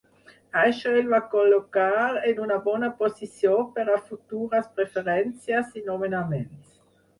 [0.59, 6.77] Això el va col·locar en una bona posició per a futures preferències i nomenaments.